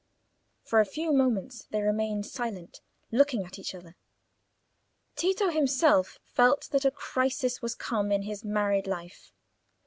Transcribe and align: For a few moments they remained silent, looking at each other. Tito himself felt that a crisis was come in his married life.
For 0.63 0.79
a 0.79 0.85
few 0.87 1.11
moments 1.13 1.67
they 1.69 1.83
remained 1.83 2.25
silent, 2.25 2.81
looking 3.11 3.43
at 3.45 3.59
each 3.59 3.75
other. 3.75 3.97
Tito 5.15 5.49
himself 5.49 6.17
felt 6.23 6.69
that 6.71 6.85
a 6.85 6.89
crisis 6.89 7.61
was 7.61 7.75
come 7.75 8.11
in 8.11 8.23
his 8.23 8.43
married 8.43 8.87
life. 8.87 9.31